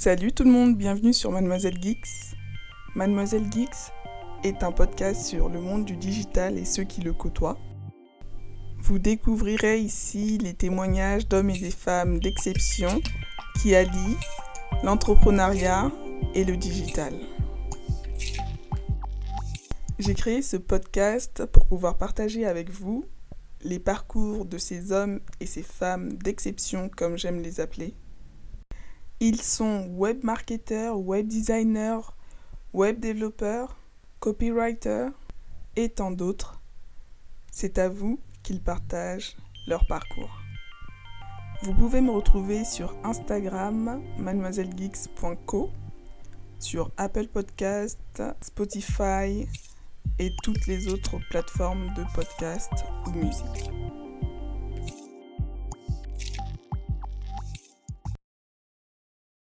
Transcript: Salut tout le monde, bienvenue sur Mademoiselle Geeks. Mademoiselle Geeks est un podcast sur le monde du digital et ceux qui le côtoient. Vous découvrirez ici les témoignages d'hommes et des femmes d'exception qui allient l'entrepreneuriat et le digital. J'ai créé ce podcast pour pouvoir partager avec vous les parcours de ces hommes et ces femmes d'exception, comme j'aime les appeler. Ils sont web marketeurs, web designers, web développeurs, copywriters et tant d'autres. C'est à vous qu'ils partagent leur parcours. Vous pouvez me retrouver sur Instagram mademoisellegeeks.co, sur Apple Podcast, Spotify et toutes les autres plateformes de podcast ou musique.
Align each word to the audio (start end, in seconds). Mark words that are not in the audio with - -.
Salut 0.00 0.32
tout 0.32 0.44
le 0.44 0.50
monde, 0.50 0.78
bienvenue 0.78 1.12
sur 1.12 1.30
Mademoiselle 1.30 1.76
Geeks. 1.78 2.34
Mademoiselle 2.94 3.52
Geeks 3.52 3.92
est 4.44 4.62
un 4.62 4.72
podcast 4.72 5.26
sur 5.26 5.50
le 5.50 5.60
monde 5.60 5.84
du 5.84 5.94
digital 5.94 6.56
et 6.56 6.64
ceux 6.64 6.84
qui 6.84 7.02
le 7.02 7.12
côtoient. 7.12 7.58
Vous 8.78 8.98
découvrirez 8.98 9.78
ici 9.78 10.38
les 10.38 10.54
témoignages 10.54 11.28
d'hommes 11.28 11.50
et 11.50 11.58
des 11.58 11.70
femmes 11.70 12.18
d'exception 12.18 13.02
qui 13.60 13.74
allient 13.74 14.16
l'entrepreneuriat 14.82 15.92
et 16.34 16.44
le 16.44 16.56
digital. 16.56 17.12
J'ai 19.98 20.14
créé 20.14 20.40
ce 20.40 20.56
podcast 20.56 21.44
pour 21.44 21.66
pouvoir 21.66 21.98
partager 21.98 22.46
avec 22.46 22.70
vous 22.70 23.04
les 23.60 23.78
parcours 23.78 24.46
de 24.46 24.56
ces 24.56 24.92
hommes 24.92 25.20
et 25.40 25.46
ces 25.46 25.62
femmes 25.62 26.14
d'exception, 26.14 26.88
comme 26.88 27.18
j'aime 27.18 27.42
les 27.42 27.60
appeler. 27.60 27.94
Ils 29.22 29.42
sont 29.42 29.86
web 29.90 30.24
marketeurs, 30.24 30.98
web 30.98 31.28
designers, 31.28 32.00
web 32.72 33.00
développeurs, 33.00 33.76
copywriters 34.18 35.12
et 35.76 35.90
tant 35.90 36.10
d'autres. 36.10 36.58
C'est 37.52 37.76
à 37.76 37.90
vous 37.90 38.18
qu'ils 38.42 38.62
partagent 38.62 39.36
leur 39.66 39.86
parcours. 39.86 40.40
Vous 41.64 41.74
pouvez 41.74 42.00
me 42.00 42.10
retrouver 42.10 42.64
sur 42.64 42.96
Instagram 43.04 44.02
mademoisellegeeks.co, 44.18 45.70
sur 46.58 46.90
Apple 46.96 47.26
Podcast, 47.28 48.00
Spotify 48.40 49.46
et 50.18 50.30
toutes 50.42 50.66
les 50.66 50.88
autres 50.88 51.18
plateformes 51.28 51.92
de 51.92 52.04
podcast 52.14 52.72
ou 53.06 53.10
musique. 53.10 53.89